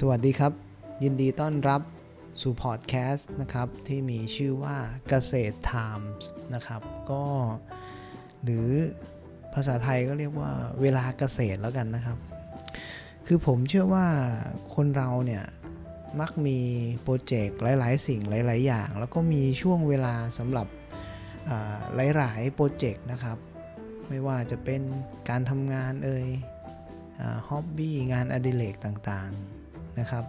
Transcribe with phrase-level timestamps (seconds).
[0.00, 0.52] สวัสดีครับ
[1.02, 1.82] ยินดีต้อนรับ
[2.40, 4.76] สู่พอดแคสต์นะครับ ที่มีชื่อว่า
[5.08, 7.24] เกษตรไทมส์นะครับ ก็
[8.44, 8.68] หรือ
[9.54, 12.18] ภาษาไทยก็เรียกว่าเวลาเกษตรแล้วกันนะครับ
[13.26, 14.06] คือผมเชื่อว่า
[14.74, 15.44] คนเราเนี่ย
[16.20, 16.58] มักมี
[17.02, 20.66] โปรเจกต์หลาย ๆ สิ่งหลาย ๆ อย่าง แล้วก็มีช่วงเวลาสำหรับ
[21.94, 23.38] หลาย ๆ โปรเจกต์นะครับ
[24.08, 24.82] ไม่ว่าจะเป็น
[25.28, 26.26] การทำงานเอ่ย
[27.48, 29.53] ฮ็อบบี้งานอดิเรกต่างๆ
[30.00, 30.24] นะครับ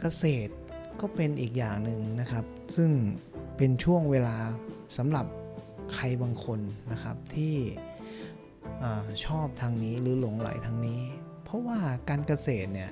[0.00, 0.52] เกษตร
[1.00, 2.44] ก็เป็นอีกอย่างหนึ่งนะครับ
[2.76, 2.90] ซึ่ง
[3.56, 4.36] เป็นช่วงเวลา
[4.96, 5.26] สำหรับ
[5.94, 6.60] ใครบางคน
[6.92, 7.54] นะครับที่
[9.24, 11.02] ชอบทางนี้หรือหลงไหลทางนี้
[11.44, 11.78] เพราะว่า
[12.08, 12.90] การเกษตรเนี่ย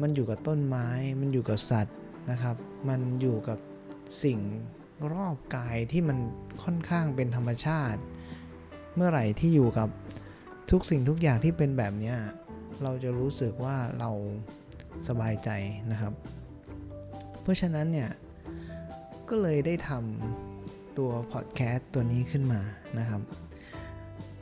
[0.00, 0.88] มันอยู่กับต้นไม้
[1.20, 1.98] มันอยู่กับสัตว์
[2.30, 2.56] นะครับ
[2.88, 3.58] มันอยู่กับ
[4.24, 4.38] สิ่ง
[5.12, 6.18] รอบกายที่มัน
[6.64, 8.00] ค่อนข้างเป็นธรรมชาติ
[8.94, 9.88] เมื่อไหร่ที่อยู่กับ
[10.70, 12.14] ทุกสิ่งทุกอย่างที่เป็นแบบนี้
[12.82, 14.10] เราจะรู้สึกว่าเรา
[15.08, 15.50] สบายใจ
[15.92, 16.12] นะครับ
[17.42, 18.10] เพราะฉะนั้นเนี่ย
[19.28, 22.60] ก็เลยได้ทำตัวพอดแคสต์ตัวนี้ขึ้นมา
[22.98, 23.22] นะครับ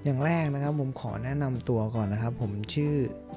[0.04, 2.94] อย่างแรกนะครับผมขอแนะนำตัวก่อนนะครับ ผมชื่อ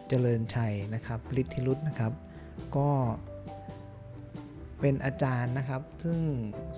[0.09, 2.11] เจริญชัยนะครับฤทธิรุตนะครับ
[2.77, 2.89] ก็
[4.79, 6.19] เป็นอาจารย์นะครับ ซึ่ง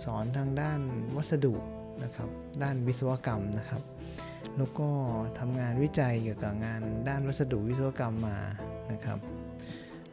[0.04, 0.80] สอนทางด้าน
[1.16, 1.54] วัสดุ
[2.04, 2.30] นะครับ
[2.64, 3.82] ด้านวิศวกรรมนะครับ
[4.58, 4.90] แล้วก็
[5.40, 8.40] ทำงานวิจัยเกี่ยวกับงานด้านวัสดุวิศวกรรมมา
[8.92, 9.20] นะครับ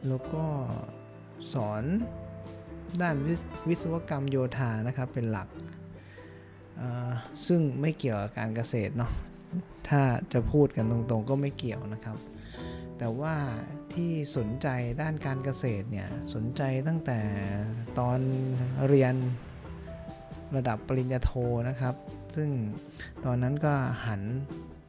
[0.07, 0.43] แล้วก็
[1.53, 1.83] สอน
[3.01, 3.15] ด้าน
[3.69, 5.47] วิศวกรรมโยธานะครับเป็นหลัก
[7.47, 9.11] ซึ่งไม่เกี่ยวกับการเกษตรเนาะ
[9.89, 10.01] ถ้า
[10.33, 12.17] จะพูดกันตรงๆก็ไม่เกี่ยวนะครับ
[12.97, 13.35] แต่ว่า
[13.93, 14.67] ที่สนใจ
[15.01, 17.19] ด้านการเกษตรเนี่ยสนใจตั้งแต่
[17.99, 18.19] ตอน
[18.87, 19.15] เรียน
[20.55, 21.31] ระดับปริญญาโท
[21.69, 21.95] นะครับ
[22.35, 22.49] ซึ่ง
[23.25, 23.73] ตอนนั้นก็
[24.05, 24.21] หัน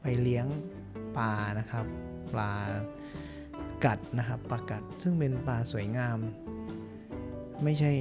[0.02, 0.46] ไปเลี้ยง
[1.16, 1.84] ปลานะครับ
[2.32, 2.52] ปลา
[3.84, 6.18] กัดนะครับปลากัด ซึ่งเป็นปลาสวยงาม
[7.64, 7.92] ไม่ใช่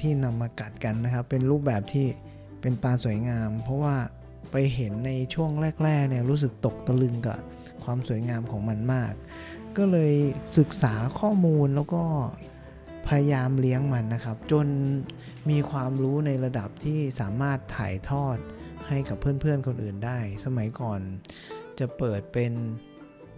[0.00, 2.06] ที่นำมากัดกันนะครับ เป็นรูปแบบที่
[2.60, 3.96] เป็นปลาสวยงาม เพราะว่า
[4.52, 5.50] ไปเห็นในช่วง
[5.84, 7.38] แรกๆเนี่ยรู้สึกตกตะลึงกับ
[7.84, 9.12] ความสวยงามของมันมาก
[9.76, 10.12] ก็เลย
[10.58, 12.02] ศึกษาข้อมูลแล้วก็
[13.08, 14.66] พยายามเลี้ยงมันนะครับ จน
[15.50, 18.38] มีความรู้ในระดับที่สามารถถ่ายทอด
[18.88, 21.00] ให้กับเพื่อนๆคนอื่นได้ สมัยก่อน
[21.78, 22.52] จะเปิดเป็น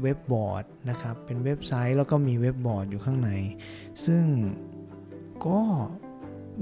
[0.03, 3.31] เว็บบอร์ดนะครับ เป็นเว็บไซต์แล้วก็มีเว็บบอร์ดอยู่ข้างใน
[4.07, 4.25] ซึ่ง
[5.47, 5.61] ก็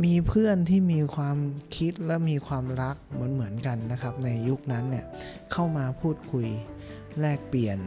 [0.04, 1.38] มีเพื่อนที่มีความ
[1.76, 5.06] คิดและมีความรักเหมือนเหมือนกันนะครับ ในยุคนั้นเนี่ย
[5.52, 6.46] เข้ามาพูดคุย
[7.20, 7.78] แลกเปลี่ยน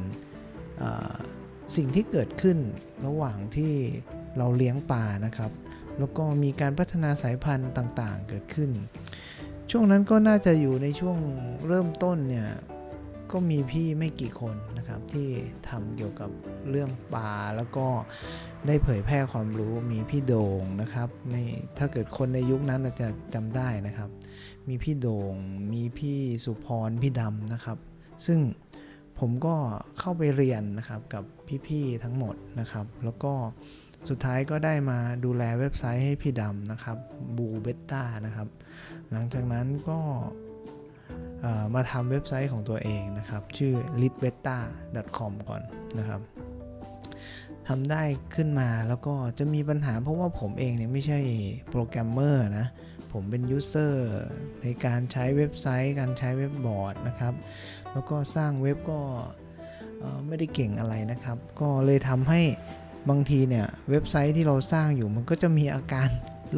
[1.75, 2.57] สิ่งที่เกิดขึ้น
[3.05, 3.73] ระหว่างที่
[4.37, 5.51] เราเลี้ยงปลานะครับ
[5.99, 8.71] แล้วก็มีการพัฒนาสายพันธุ์ต่างๆ เกิดขึ้น
[9.71, 11.17] ช่วงนั้นก็น่าจะอยู่ในช่วง
[11.67, 12.49] เริ่มต้นเนี่ย
[13.31, 15.27] ก็มีพี่ไม่กี่คนนะครับที่
[15.69, 16.29] ทำเกี่ยวกับ
[16.69, 17.87] เรื่องปลาแล้วก็
[18.67, 21.43] ได้เผยแพร่ความรู้มีพี่โด่งนะครับไม่
[21.77, 24.09] ถ้าเกิดคนในยุคนั้นอาจจะจำได้นะครับ
[24.67, 25.33] มีพี่โด่ง
[25.73, 27.77] มีพี่สุพรพี่ดำนะครับ
[28.25, 28.39] ซึ่ง
[29.25, 29.55] ผมก็
[29.99, 31.23] เข้าไปเรียนนะครับกับ
[31.67, 33.33] พี่ๆทั้งหมดนะครับ แล้วก็
[34.09, 36.97] สุดท้ายก็ได้มาดูแลเว็บไซต์ให้พี่ดำนะครับ
[37.37, 38.47] บูเบต้านะครับ
[39.11, 39.99] หลังจากนั้นก็
[41.73, 44.57] มาทำเว็บไซต์ของตัวเองนะครับ ชื่อ l i t b e t a
[45.17, 45.61] c o m ก่อน
[45.97, 46.21] นะครับ
[47.67, 48.03] ทำได้
[48.35, 51.19] ขึ้นมาแล้วก็จะมีปัญหาเพราะว่าผมเองเนี่ยไม่ใช่
[51.69, 52.67] โปรแกรมเมอร์นะ
[53.13, 54.09] ผมเป็น user
[54.61, 57.33] ในการใช้เว็บไซต์ การใช้เว็บบอร์ดนะครับ
[57.93, 58.99] แล้วก็สร้างเว็บก็
[60.27, 62.41] ไม่ได้เก่งอะไรนะครับ ก็เลยทำให้
[63.09, 66.09] บางทีเนี่ยเว็บไซต์ที่เราสร้างอยู่มันก็จะมีอาการ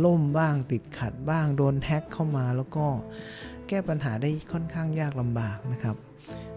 [0.05, 2.85] ล่มบ้างติดขัดบ้างโดนแฮ็กเข้ามาแล้วก็
[3.67, 5.97] แก้ปัญหาได้ค่อนข้างยากลำบากนะครับ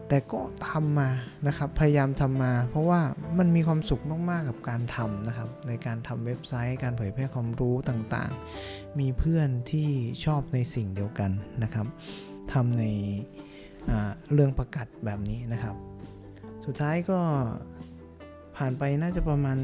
[0.08, 1.08] แต่ก็ทำมา
[1.46, 3.00] นะครับพยายามทำมา เพราะว่า
[3.38, 9.88] มันมีความสุขมากๆกับการทำนะครับ ในการทำเว็บไซต์ การเผยแพร่ความรู้ต่างๆ มีเพื่อนที่
[10.24, 11.30] ชอบในสิ่งเดียวกัน
[11.62, 11.86] นะครับ
[12.52, 12.84] ทำใน
[14.32, 15.74] เรื่องประกาศแบบนี้นะครับ
[16.64, 17.18] สุดท้ายก็
[18.56, 19.58] ผ่านไปน่าจะประมาณ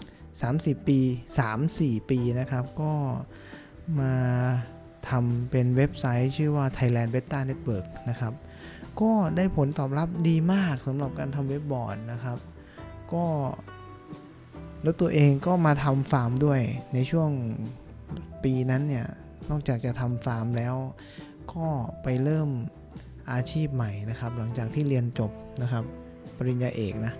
[0.00, 0.98] 30 ปี
[1.54, 2.92] 3-4 ปีนะครับ ก็
[4.00, 4.14] มา
[5.08, 8.34] ทำเป็นเว็บไซต์ชื่อว่า Thailand Beta Network นะครับ
[9.00, 12.38] ก็ได้ผลตอบรับดีมากสำหรับการทำเว็บบอร์ดนะครับ
[13.12, 13.24] ก็
[14.82, 16.60] แล้วตัวเองก็มาทำฟาร์มด้วย
[16.94, 17.30] ในช่วง
[18.44, 19.06] ปีนั้นเนี่ย
[19.50, 20.74] นอกจากจะทำฟาร์มแล้ว
[21.52, 21.66] ก็
[22.02, 22.48] ไปเริ่ม
[23.32, 25.30] อาชีพใหม่นะครับ หลังจากที่เรียนจบ
[25.62, 25.84] นะครับ
[26.36, 27.14] ปริญญาเอกนะ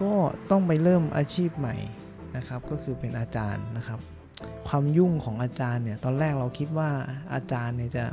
[0.00, 0.12] ก็
[0.50, 1.76] ต้องไปเริ่มอาชีพใหม่
[2.36, 3.98] นะครับ ก็คือเป็นอาจารย์นะครับ
[4.68, 6.90] ความยุ่งของอาจารย์เนี่ย ตอนแรกเราคิดว่า
[7.34, 8.04] อาจารย์เนี่ยจะ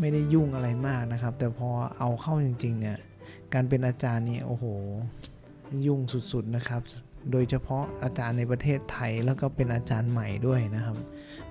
[0.00, 1.68] ไม่ได้ยุ่งอะไรมากนะครับ แต่พอ
[1.98, 2.98] เอาเข้าจริงๆเนี่ย
[3.54, 4.64] การเป็นอาจารย์เนี่ยโอ้โห
[5.86, 6.00] ยุ่ง
[6.32, 6.82] สุดๆนะครับ
[7.32, 10.96] โดยเฉพาะอาจารย์ในประเทศไทยแล้วก็เป็นอาจารย์ใหม่ด้วยนะครับ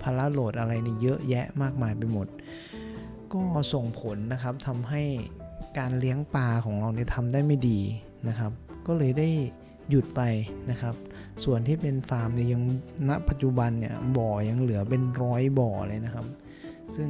[0.01, 2.27] ภาระโหลดอะไรนี่เยอะแยะมากมายไปหมด
[3.33, 3.43] ก็
[3.73, 5.03] ส่งผลนะครับทำให้
[5.79, 7.79] การเลี้ยงปลาของเราเนี่ยทำได้ไม่ดี
[8.27, 8.51] นะครับ
[8.87, 9.29] ก็เลยได้
[9.89, 10.21] หยุดไป
[10.69, 10.95] นะครับ
[11.43, 12.61] ส่วนที่เป็นฟาร์มเนี่ยยัง
[13.09, 16.25] ณปัจจุบันเนี่ยบ่อยังเหลือเป็นร้อยบ่อเลยนะครับ
[16.95, 17.09] ซึ่ง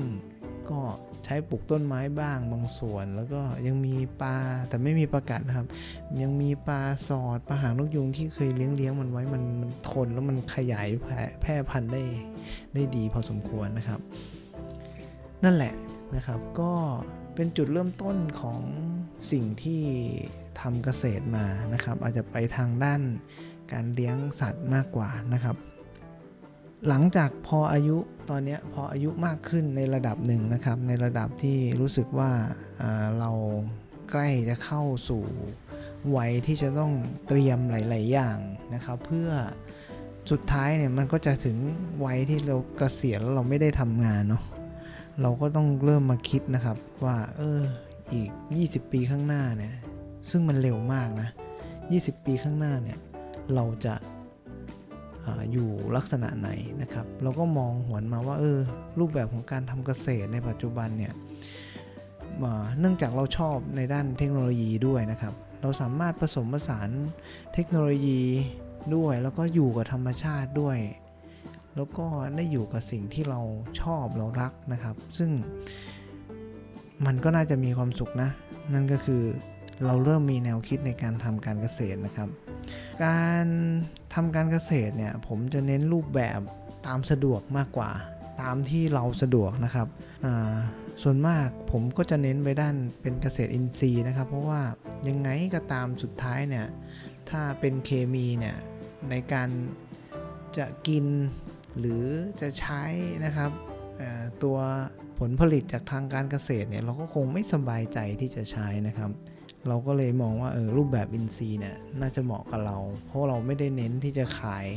[0.70, 0.80] ก็
[1.26, 4.36] ใช้ปลูกต้นไม้บ้างบางส่วน แล้วก็ยังมีปลา
[4.70, 5.68] แต่ไม่มีปลากัดนะครับ
[6.22, 10.88] ยังมีปลาสอดปลาหางนกยุงที่เคยเลี้ยงเลี้ยงมันไว้มันมันทนแล้วมันขยาย
[11.42, 12.04] แพร่พันธุ์ได้
[12.74, 14.00] ได้ดีพอสมควรนะครับ
[15.44, 15.74] นั่นแหละ
[16.16, 16.72] นะครับ ก็
[17.36, 18.62] เป็นจุดเริ่มต้นของ
[19.32, 19.82] สิ่งที่
[20.60, 23.02] ทำเกษตรมานะครับ อาจจะไปทางด้าน
[23.72, 25.56] การเลี้ยงสัตว์มากกว่านะครับ
[26.88, 27.98] หลังจากพออายุ
[28.30, 32.32] ตอนนี้พออายุมากขึ้นในระดับหนึ่งนะครับ ในระดับที่รู้สึกว่า
[33.20, 33.32] เรา
[34.12, 35.24] ใกล้จะเข้าสู่
[36.16, 36.94] วัยที่จะต้อง
[37.28, 38.38] เตรียมหลาย ๆ อย่าง
[38.74, 39.30] นะครับ เพื่อ
[40.32, 41.58] สุดท้ายเนี่ยมันก็จะถึง
[42.06, 44.44] วัยที่เราเกษียณแล้วเราไม่ได้ทำงานเนาะ
[45.22, 47.62] เราก็ต้องเริ่มมาคิดนะครับว่าเออ
[48.14, 48.30] อีก
[48.64, 49.74] 20 ปีข้างหน้าเนี่ย
[50.32, 51.30] ซึ่งมันเร็วมากนะ
[51.78, 52.98] 20 ปีข้างหน้าเนี่ย
[53.56, 53.96] เราจะ
[55.26, 56.50] ออยู่ลักษณะไหน
[56.82, 58.60] นะครับ เราก็มองหวนมาว่าเออ
[59.00, 61.14] รูปแบบของการทำเกษตรในปัจจุบันเนี่ย
[62.80, 66.90] เนื่องจากเราชอบในด้านเทคโนโลยีด้วยนะครับ เราสามารถผสมผสาน
[67.54, 68.22] เทคโนโลยี
[68.96, 70.78] ด้วย แล้วก็อยู่กับธรรมชาติด้วย
[71.76, 72.06] แล้วก็
[72.36, 73.40] ได้อยู่กับสิ่งที่เรา
[73.82, 75.32] ชอบเรารักนะครับ ซึ่ง
[77.06, 78.30] มันก็น่าจะมีความสุขนะ
[78.74, 79.24] นั่นก็คือ
[79.86, 82.30] เราเริ่มมีแนวคิดในการทำการเกษตรนะครับ
[83.04, 83.46] การ
[84.14, 86.40] ทำการเกษตรเนี่ยผมจะเน้นรูปแบบ
[86.88, 87.92] ตามสะดวกมากกว่า
[88.42, 89.88] ตามที่เราสะดวกนะครับ
[91.04, 94.62] ส่วนมากผมก็จะเน้นไปด้านเป็นเกษตรอินทรีย์นะครับ เพราะว่า
[95.08, 96.66] ยังไงก็ตามสุดท้ายเนี่ย
[97.30, 98.56] ถ้าเป็นเคมีเนี่ย
[99.10, 99.50] ในการ
[100.58, 101.06] จะกิน
[101.80, 102.04] หรือ
[102.42, 102.84] จะใช้
[103.26, 103.52] นะครับ
[104.44, 104.58] ตัว
[105.20, 109.12] ผลผลิตจากทางการเกษตรเนี่ยเราก็คงไม่สบายใจที่จะใช้นะครับ
[109.68, 112.78] เราก็เลยมองว่าเออรูปแบบอินซีเนี่ยน่าจะเหมาะกับเรา
[113.08, 114.68] เพราะเราไม่ได้เน้นที่จะขาย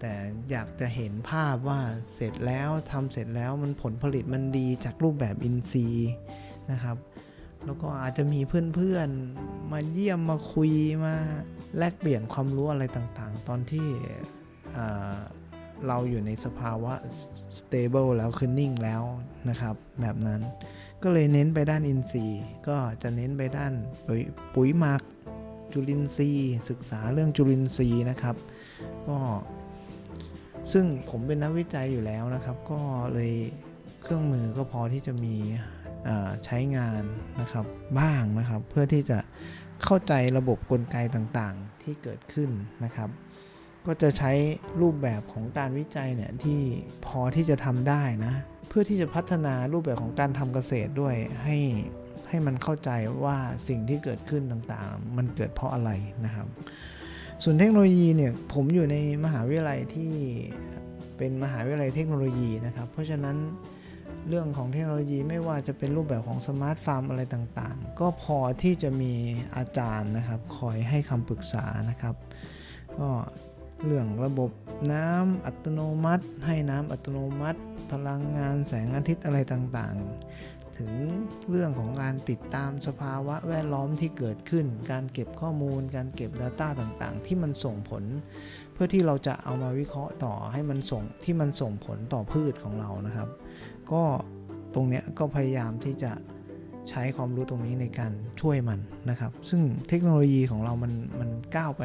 [0.00, 0.12] แต่
[0.50, 1.80] อยากจะเห็นภาพว่า
[2.14, 5.86] เสร็จแล้วทำเสร็จแล้วมันผลผลิตมันดีจากรูปแบบอินซี
[6.72, 6.96] นะครับ
[7.64, 8.40] แล้วก็อาจจะมี
[8.74, 10.72] เพื่อนๆ มาเยี่ยมมาคุย
[11.04, 11.14] มา
[11.78, 13.86] แลกเปลี่ยนความรู้อะไรต่างๆ ตอนที่
[15.88, 16.94] เราอยู่ในสภาวะ
[17.58, 19.02] stable แล้วคือนิ่งแล้ว
[19.48, 20.40] นะครับ แบบนั้น
[21.02, 23.72] ก็เลยเน้นไปด้านอินทรีย์ ก็จะเน้นไปด้าน
[24.54, 25.02] ปุ๋ยหมัก
[25.72, 28.36] จุลินทรีย์ ศึกษาเรื่องจุลินทรีย์นะครับ
[29.08, 29.18] ก็
[30.72, 32.80] ซึ่งผมเป็นนักวิจัยอยู่แล้วนะครับ ก็
[33.14, 33.32] เลย
[34.02, 35.36] เครื่องมือก็พอที่จะมี
[36.44, 37.02] ใช้งาน
[37.40, 37.66] นะครับ
[37.98, 39.18] บ้างนะครับ เพื่อที่จะ
[39.84, 42.50] เข้าใจระบบกลไกต่างๆที่เกิดขึ้น
[42.84, 43.10] นะครับ
[43.86, 44.32] ก็จะใช้
[44.80, 46.60] รูปแบบของการวิจัยเนี่ยที่
[47.06, 48.34] พอที่จะทำได้นะ
[48.68, 51.58] เพื่อที่จะพัฒนารูปแบบของการทำเกษตรด้วยให้
[52.28, 52.90] ให้มันเข้าใจ
[53.24, 53.36] ว่า
[53.68, 55.90] สิ่งที่เกิดขึ้นต่างๆ มันเกิดเพราะอะไร
[56.24, 56.46] นะครับ
[57.42, 60.12] ส่วนเทคโนโลยีเนี่ยผมอยู่ในมหาวิทยาลัยที่
[61.16, 63.36] เป็นมหาวิทยาลัยเทคโนโลยีนะครับ เพราะฉะนั้น
[64.28, 69.12] เรื่องของเทคโนโลยีไม่ว่าจะเป็นรูปแบบของสมาร์ทฟาร์มอะไรต่างๆ ก็พอที่จะมี
[69.56, 72.14] อาจารย์นะครับ คอยให้คำปรึกษานะครับ
[72.98, 73.08] ก็
[73.84, 74.50] เรื่องระบบ
[74.92, 77.60] น้ำอัตโนมัติ ให้น้ำอัตโนมัติ
[77.92, 80.92] พลังงานแสงอาทิตย์อะไรต่างๆ ถึง
[81.50, 88.04] เรื่องของการติดตามสภาวะแวดล้อมที่เกิดขึ้น การเก็บข้อมูล การเก็บ Data ต่างๆ ที่มันส่งผล
[88.72, 93.28] เพื่อที่เราจะเอามาวิเคราะห์ต่อให้มันส่งที่มันส่งผลต่อพืชของเรานะครับ
[93.92, 94.02] ก็
[94.74, 96.12] ตรงเนี้ยก็พยายามที่จะ
[96.88, 98.78] ใช้ความรู้ตรงนี้ในการช่วยมัน
[99.10, 101.84] นะครับ ซึ่งเทคโนโลยีของเรามันมันก้าวไป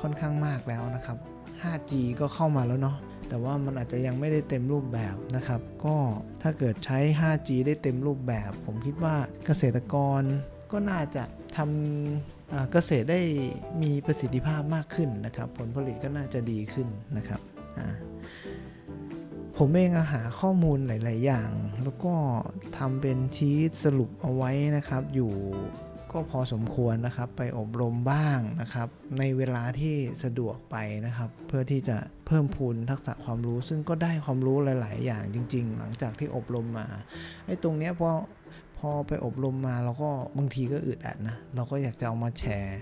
[0.00, 1.16] ค่อนข้างมากแล้วนะครับ
[1.62, 2.96] 5G ก็เข้ามาแล้วเนาะ
[3.28, 5.96] แต่ว่ามันอาจจะยังไม่ได้เต็มรูปแบบนะครับ ก็
[6.42, 9.14] ถ้าเกิดใช้ 5G ได้เต็มรูปแบบ ผมคิดว่า
[9.46, 10.22] เกษตรกร
[10.72, 11.24] ก็น่าจะ
[11.56, 13.20] ทำเกษตรได้
[13.82, 17.40] มีประสิทธิภาพมากขึ้นนะครับ ผลผลิตก็น่าจะดีขึ้นนะครับ
[19.58, 21.50] ผมเองหาข้อมูลหลาย ๆ อย่าง
[21.82, 22.14] แล้วก็
[22.78, 25.32] ทำเป็นชีตสรุปเอาไว้นะครับ อยู่
[26.12, 28.88] ก็พอสมควรนะครับไปอบรมบ้างนะครับ
[29.18, 30.76] ในเวลาที่สะดวกไป
[31.06, 36.86] นะครับ เพื่อที่จะเพิ่มพูนทักษะความรู้ ซึ่งก็ได้ความรู้หลาย ๆ อย่างจริง ๆ หลังจากที่อบรมมา
[37.46, 38.10] ไอ้ตรงเนี้ยพอ
[38.78, 42.78] พอไปอบรมมาเราก็บางทีก็อึดอัดนะเราก็อยากจะเอามาแชร์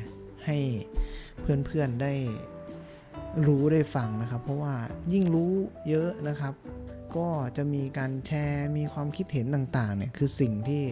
[0.46, 0.58] ให้
[1.40, 2.14] เพื่อน ๆ ได้
[3.46, 4.74] รู้ได้ฟังนะครับ เพราะว่า
[5.12, 5.52] ยิ่งรู้
[5.88, 6.54] เยอะนะครับ
[7.16, 10.82] ก็จะมีการแชร์มีความคิดเห็นต่าง ๆ เนี่ยคือสิ่งที่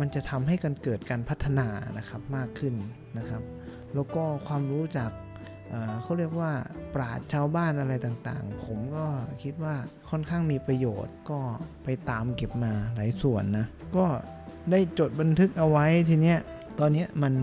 [0.00, 1.68] มันจะทำให้กันเกิดการพัฒนา
[1.98, 2.74] นะครับมากขึ้น
[3.18, 3.42] นะครับ
[3.94, 5.10] แล้วก็ความรู้จาก
[6.02, 6.52] เขาเรียกว่า
[6.94, 9.06] ปราชชาวบ้านอะไรต่างๆ ผมก็
[9.42, 9.74] คิดว่า
[10.10, 11.40] ค่อนข้างมีประโยชน์ก็
[11.84, 14.06] ไปตามเก็บมาหลายส่วนนะ ก็
[14.70, 16.38] ได้จดบันทึกเอาไว้ทีเนี้ย
[16.80, 17.34] ตอนนี้มัน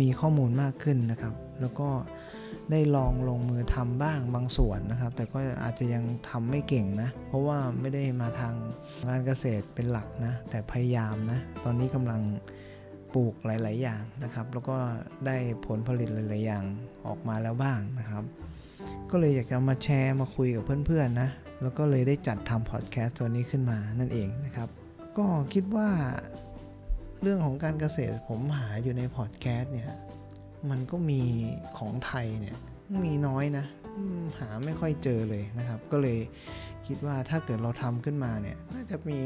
[0.00, 1.88] มีข้อมูลมากขึ้นนะครับ แล้วก็
[2.72, 8.54] ได้ลองลงมือทำบ้างบางส่วนนะครับ แต่ก็อาจจะยังทำไม่เก่งนะ เพราะว่าไม่ได้มาทาง
[9.06, 12.20] งานเกษตรเป็นหลักนะ แต่พยายามนะ ตอนนี้กำลัง
[13.14, 14.76] ปลูกหลาย ๆ อย่างนะครับ แล้วก็
[15.26, 15.36] ได้
[15.66, 16.64] ผลผลิตหลาย ๆ อย่าง
[17.06, 18.24] ออกมาแล้วบ้างนะครับ
[19.10, 21.30] ก็เลยอยากจะมาแชร์มาคุยกับเพื่อน ๆ นะ
[21.62, 24.68] แล้วก็เลยได้จัดทำพอดแคสต์ตัวนี้ขึ้นมานั่นเองนะครับ
[25.18, 25.88] ก็คิดว่า
[27.22, 29.90] เรื่องของการเกษตรผมหาอยู่ในพอดแคสต์เนี่ย
[30.70, 31.22] มันก็มี
[31.78, 32.56] ของไทยเนี่ย
[33.04, 33.66] มีน้อยนะ
[34.38, 36.18] หาไม่ค่อยเจอเลยนะครับ ก็เลย
[36.86, 39.20] คิดว่าถ้าเกิดเราทำขึ้นมาเนี่ยน่าจะมี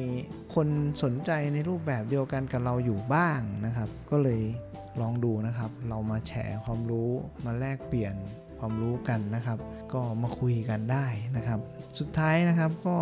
[0.55, 0.69] คน
[1.03, 4.41] สนใจในรูปแบบเดียวกันกับเราอยู่บ้างนะครับ ก็เลย
[5.01, 7.11] ลองดูนะครับ เรามาแชร์ความรู้
[7.45, 8.15] มาแลกเปลี่ยน
[8.59, 9.59] ความรู้กันนะครับ
[9.93, 11.59] ก็มาคุยกันได้นะครับ
[11.99, 12.97] สุดท้ายนะครับก็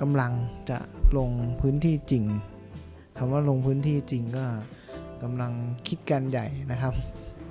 [0.00, 0.32] กำลัง
[0.70, 0.78] จะ
[1.18, 2.24] ลงพื้นที่จริง
[3.18, 4.46] คำว่าลงพื้นที่จริงก็
[5.22, 5.52] กำลัง
[5.88, 6.94] คิดกันใหญ่นะครับ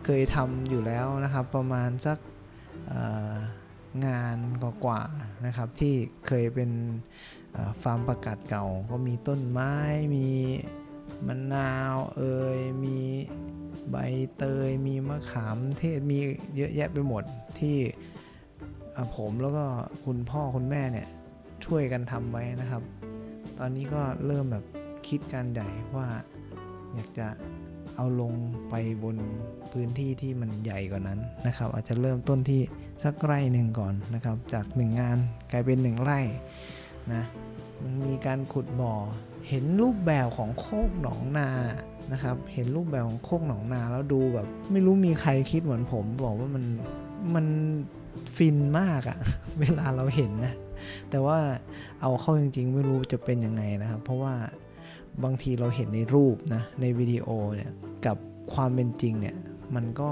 [0.06, 2.18] เคยทำอยู่แล้วนะครับ ประมาณสัก
[4.06, 5.94] งานกว่าๆนะครับ ที่
[6.28, 6.72] เคยเป็น
[7.82, 9.74] ฟาร์มประกาศเก่า ก็มีต้นไม้
[10.16, 10.30] มี
[11.28, 12.98] มะนาวเอ่ยมี
[13.90, 13.96] ใบ
[14.38, 16.18] เตย มีมะขามเทศ มี
[16.56, 17.24] เยอะแยะไปหมด
[17.60, 17.78] ที่
[19.16, 19.66] ผมแล้วก็
[20.06, 21.08] คุณพ่อคุณแม่เนี่ย
[21.66, 22.84] ช่วยกันทำไว้นะครับ
[23.60, 24.64] ตอนนี้ก็เริ่มแบบ
[25.08, 26.08] คิดการใหญ่ว่า
[26.94, 27.28] อยากจะ
[27.96, 28.34] เอาลง
[28.70, 29.18] ไปบน
[29.72, 32.62] พื้นที่ที่มันใหญ่กว่านั้นนะครับ อาจจะเริ่มต้นที่
[33.04, 35.18] สักไร่หนึ่งก่อนนะครับ จาก 1 งาน
[35.52, 36.20] กลายเป็น 1 ไร่
[37.14, 37.24] นะ
[37.82, 38.94] มันมีการขุดบ่อ
[39.50, 41.50] เห็นรูปแบบของโคกหนองนา
[42.12, 46.64] นะครับ เห็นรูปแบบของโคกหนองนาแล้วดูแบบ ไม่รู้มีใครคิดเหมือนผม บอกว่ามัน
[47.36, 47.46] มัน
[48.38, 49.18] ฟินมากอะ
[49.60, 50.54] เวลาเราเห็นนะ
[51.10, 51.38] แต่ว่า
[52.02, 54.34] เอาเข้าจริง ๆ ไม่รู้จะเป็นยังไงนะครับ เพราะว่า
[55.24, 57.72] บางทีเราเห็นในรูปนะในวิดีโอเนี่ย
[58.06, 58.18] กับ
[58.54, 59.36] ความเป็นจริงเนี่ย
[59.76, 60.10] มันก็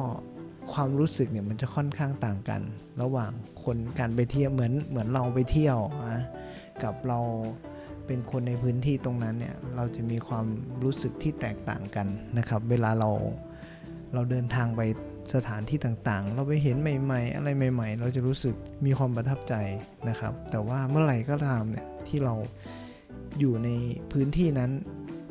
[0.73, 2.61] ความรู้สึกเนี่ยมันจะค่อนข้างต่างกัน
[3.01, 3.31] ระหว่าง
[3.63, 5.77] คนการไปเที่ยวเหมือนเหมือนเราไปเที่ยว
[6.13, 6.23] นะ
[6.83, 7.19] กับเรา
[8.07, 10.45] เป็นคนในพื้นที่ตรงนั้นเนี่ยเราจะมีความ
[10.83, 12.07] รู้สึกที่แตกต่างกัน
[12.37, 13.09] นะครับ เวลาเรา
[14.13, 14.81] เราเดินทางไป
[15.35, 18.55] สถานที่ต่างๆ เราไปเห็นใหม่ ๆ อะไรใหม่ ๆ เราจะรู้สึก
[18.85, 19.55] มีความประทับใจ
[20.09, 22.33] นะครับ แต่ว่าเมื่อไหร่ก็ตามเนี่ยที่เรา
[23.39, 23.69] อยู่ใน
[24.11, 24.71] พื้นที่นั้น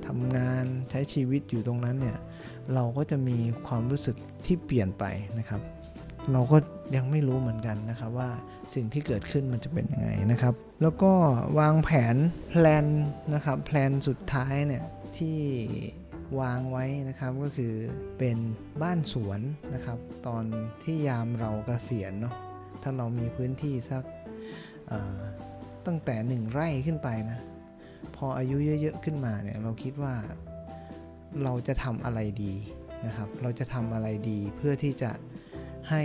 [0.07, 2.19] ทำงานใช้ชีวิตอยู่ตรงนั้นเนี่ย
[2.75, 4.17] เราก็จะมีความรู้สึก
[4.47, 5.05] ที่เปลี่ยนไป
[5.39, 5.61] นะครับ
[6.33, 6.57] เราก็
[6.97, 8.31] ยังไม่รู้เหมือนกันนะครับว่า
[8.75, 11.13] สิ่งที่เกิดขึ้นมันจะเป็นยังไงนะครับ แล้วก็
[11.59, 12.17] วางแผน
[12.51, 12.87] แพลน
[13.35, 14.85] นะครับแพลนสุดท้ายเนี่ย
[15.19, 15.39] ที่
[16.41, 17.73] วางไว้นะครับก็คือ
[18.19, 18.37] เป็น
[18.83, 19.41] บ้านสวน
[19.75, 20.45] นะครับ ตอน
[20.83, 22.35] ที่ยามเรากเกษียณเนาะ
[22.83, 24.05] ถ้าเรามีพื้นที่สัก
[25.87, 27.39] ตั้งแต่หนึ่งไร่ขึ้นไปนะ
[28.17, 30.15] พออายุเยอะๆขึ้นมาเนี่ยเราคิดว่า
[31.43, 32.55] เราจะทำอะไรดี
[33.07, 35.11] นะครับ เราจะทำอะไรดีเพื่อที่จะ
[35.91, 36.03] ให้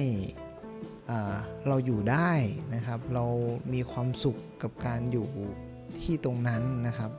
[1.68, 2.32] เราอยู่ได้
[2.76, 3.26] นะครับ เรา
[3.74, 5.28] มีความสุขกับการอยู่
[6.02, 7.12] ที่ตรงนั้นนะครับ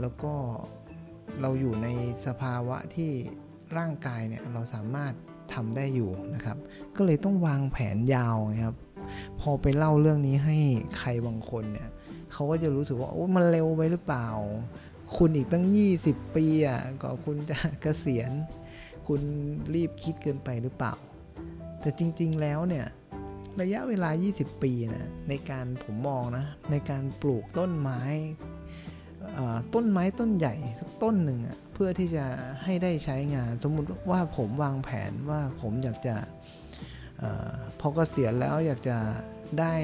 [0.00, 0.34] แล้วก็
[1.40, 1.88] เราอยู่ใน
[2.26, 3.10] สภาวะที่
[3.76, 5.12] ร่างกายเนี่ยเราสามารถ
[5.54, 6.56] ทำได้อยู่นะครับ
[6.96, 8.74] ก็เลยต้องวางแผนยาวนะครับ
[9.40, 10.58] พอไปเล่าเรื่องนี้ให้
[10.98, 11.88] ใครบางคนเนี่ย
[12.34, 14.26] เขาก็จะรู้สึกว่าโอ้มันเร็วไปหรือเปล่า
[15.16, 15.66] คุณอีกตั้ง
[16.00, 18.30] 20 ปีอะก็คุณจะเกษียณ
[19.06, 19.20] คุณ
[19.74, 20.94] รีบคิดเกินไปหรือเปล่า
[21.80, 22.86] แต่จริง ๆ แล้วเนี่ย
[23.60, 28.02] ระยะเวลา 20 ปีนะในการผมมองนะในการปลูกต้นไม้
[29.74, 32.24] ต้นไม้ต้นใหญ่สักต้นหนึ่งอะเพื่อที่จะ
[32.64, 36.16] ให้ได้ใช้งาน สมมุติว่าผมวางแผนว่าผมอยากจะ
[37.22, 37.24] อ
[37.80, 38.98] พอเกษียณแล้วอยากจะ
[39.60, 39.74] ได้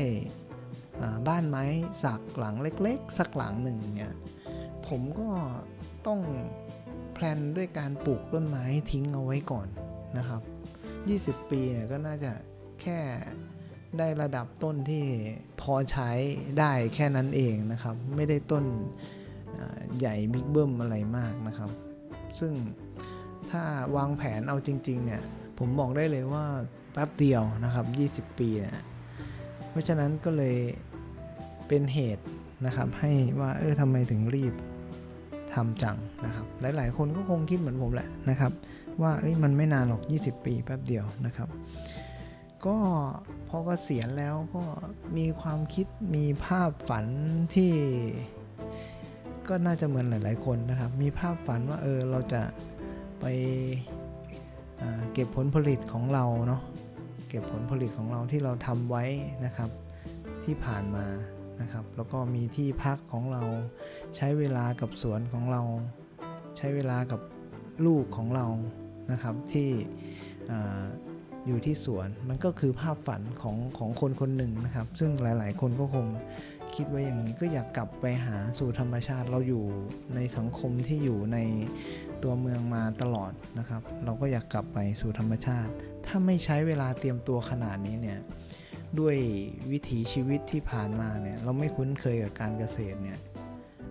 [1.29, 1.65] บ้านไม้
[2.05, 4.13] สักหลังเล็ก ๆ สักหลังหนึ่งเนี่ย
[4.89, 5.29] ผมก็
[6.07, 6.21] ต้อง
[7.15, 9.69] แพลนด้วยการปลูกต้นไม้ทิ้งเอาไว้ก่อน
[10.19, 10.43] นะครับ
[11.45, 12.33] 20 ปีเนี่ยก็น่าจะ
[12.83, 12.99] แค่
[13.99, 15.05] ได้ระดับต้นที่
[15.61, 16.11] พอใช้
[16.59, 18.65] ได้แค่นั้นเองนะครับ ไม่ได้ต้น
[19.99, 21.71] ใหญ่บิ๊กเบิ้มอะไรมากนะครับ
[22.39, 22.53] ซึ่ง
[23.51, 23.63] ถ้า
[23.97, 25.23] วางแผนเอาจริง ๆ เนี่ย
[25.59, 26.45] ผมบอกได้เลยว่า
[26.93, 27.83] แป๊บเดียวนะครั
[28.23, 28.81] บ 20 ปีเนี่ย
[29.71, 30.57] เพราะฉะนั้นก็เลย
[31.71, 32.25] เป็นเหตุ
[32.67, 34.55] นะครับ ให้ว่าเออทำไมถึงรีบ
[35.55, 38.53] ทำจังนะครับ หลาย ๆ คนก็คงคิดเหมือนผมแหละนะครับ
[39.03, 41.49] ว่าเอ้ยมันไม่นานหรอก 20 ปีแป๊บเดียวนะครับ
[42.67, 42.77] ก็
[43.49, 44.63] พอก็เสียณแล้วก็
[45.17, 47.07] มีความคิดมีภาพฝัน
[47.55, 47.73] ที่
[49.49, 52.43] ก็น่าจะเหมือนหลาย ๆ คนนะครับ มีภาพฝันว่าเออเราจะ
[53.21, 53.25] ไป
[55.13, 56.63] เก็บผลผลิตของเราเนาะ
[57.29, 59.05] เก็บผลผลิตของเราที่เราทำไว้
[59.45, 59.71] นะครับ
[60.45, 61.05] ที่ผ่านมา
[61.61, 63.43] นะครับ แล้วก็มีที่พักของเรา
[64.17, 65.63] ใช้เวลากับสวนของเรา
[66.59, 67.21] ใช้เวลากับ
[67.87, 68.47] ลูกของเรา
[69.13, 69.71] นะครับที่
[71.47, 76.07] อยู่ที่สวนมันก็คือภาพฝันของของคนคนหนึ่งนะครับ ซึ่งหลายๆ คนก็คง
[76.75, 79.65] คิดไว้อย่างนี้ก็อยากกลับไปหาสู่ธรรมชาติเราอยู่
[80.15, 81.39] ในสังคมที่อยู่ใน
[82.23, 85.73] ตัวเมืองมาตลอดนะครับ เราก็อยากกลับไปสู่ธรรมชาติ
[86.07, 88.19] ถ้าไม่ใช้เวลาเตรียมตัวขนาดนี้เนี่ย
[88.99, 89.17] ด้วย
[89.71, 93.19] วิถีชีวิตที่ผ่านมาเนี่ยเราไม่คุ้นเคยกับการเกษตรเนี่ย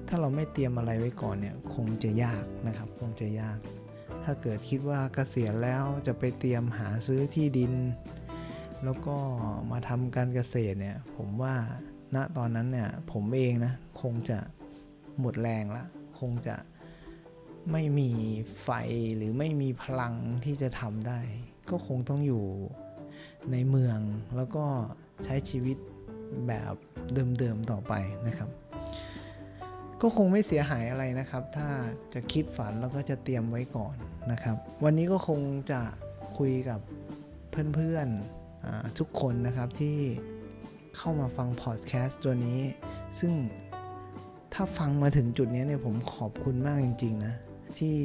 [0.08, 3.60] ถ้าเราไม่เตรียมอะไรไว้ก่อนเนี่ยคงจะยากนะครับคงจะยาก
[4.24, 7.74] ถ้าเกิดคิดว่าเกษียณแล้วจะไปเตรียมหาซื้อที่ดิน
[8.84, 9.18] แล้วก็
[9.72, 11.56] มาทำการเกษตรเนี่ยผมว่า
[12.16, 14.40] ณตอนนั้นเนี่ยผมเองนะคงจะ
[15.20, 15.84] หมดแรงละ
[16.20, 16.56] คงจะ
[17.72, 18.10] ไม่มี
[18.64, 18.70] ไฟ
[19.16, 20.14] หรือไม่มีพลัง
[20.46, 21.20] ที่จะทำได้
[21.70, 22.46] ก็คงต้องอยู่
[23.52, 24.00] ในเมือง
[24.36, 24.66] แล้วก็
[25.26, 25.78] ใช้ชีวิต
[26.48, 26.74] แบบ
[27.40, 27.94] เดิมๆต่อไป
[28.28, 28.50] นะครับ
[30.02, 31.68] ก็คงไม่เสียหายอะไรนะครับ ถ้า
[32.14, 33.96] จะคิดฝันแล้วก็จะเตรียมไว้ก่อน
[34.32, 35.40] นะครับ วันนี้ก็คง
[35.72, 35.82] จะ
[36.38, 36.80] คุยกับ
[37.76, 39.98] เพื่อนๆทุกคนนะครับที่
[40.98, 42.60] เข้ามาฟังพอดแคสต์ตัวนี้
[43.20, 43.34] ซึ่ง
[44.54, 47.36] ถ้าฟังมาถึงจุดนี้เนี่ยผมขอบคุณมากจริง ๆ นะ
[47.78, 47.98] ที่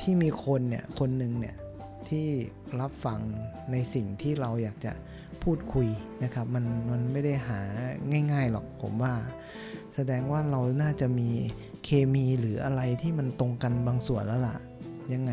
[0.00, 1.54] ที่มีคนเนี่ยคนหนึ่งเนี่ย
[2.14, 2.28] ที่
[2.80, 3.20] รับฟัง
[3.72, 4.92] ในสิ่งที่เราอยากจะ
[5.42, 5.88] พูดคุย
[6.24, 7.60] นะครับมันมันไม่ได้หา
[8.32, 9.14] ง่ายๆหรอกผมว่า
[9.94, 11.30] แสดงว่าเราน่าจะมี
[11.84, 14.58] เคมีหรืออะไรที่มันตรงกันบางส่วนแล้วล่ะ
[15.12, 15.32] ยังไง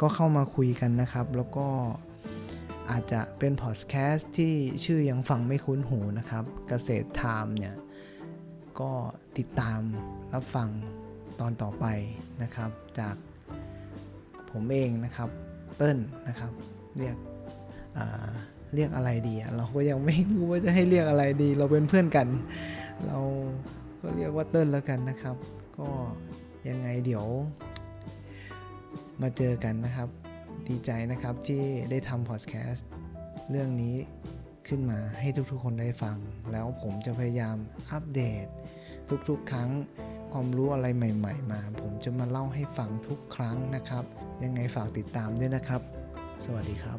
[0.00, 1.66] ก็เข้ามาคุยกันนะครับ แล้วก็
[2.90, 7.74] อาจจะเป็นพอดแคสต์ที่ชื่อยังฟังไม่คุ้นหูนะครับ เกษตรไทม์เนี่ย
[8.80, 8.92] ก็
[9.38, 9.80] ติดตาม
[10.34, 10.68] รับฟัง
[11.40, 11.86] ตอนต่อไป
[12.42, 13.16] นะครับ จาก
[14.50, 15.30] ผมเองนะครับ
[15.76, 16.52] เติ้ลนะครับ
[16.96, 17.16] เรียก
[18.74, 22.28] เรียกอะไรดี เราก็ยังไม่รู้ว่าจะให้เรียกอะไรดี เราเป็นเพื่อนกัน
[23.06, 23.18] เรา
[24.00, 25.36] ก็เรียกว่าเติ้ลแล้วกันนะครับ
[25.78, 25.88] ก็
[26.68, 27.26] ยังไงเดี๋ยว
[29.22, 30.08] มาเจอกันนะครับ
[30.68, 32.88] ดีใจนะครับที่ได้ทำพอดแคสต์
[33.50, 33.96] เรื่องนี้
[34.68, 36.16] ขึ้นมาให้ทุกๆ คนได้ฟัง
[36.52, 37.56] แล้วผมจะพยายาม
[37.90, 38.46] อัปเดต
[39.28, 39.70] ทุกๆ ครั้ง
[40.32, 44.04] ความรู้อะไรใหม่ ๆ มา ผมจะมาเล่าให้ฟังทุกครั้งนะครับ
[44.44, 45.80] ยังไงฝากติดตามด้วยนะครับ
[46.44, 46.98] สวัสดีครับ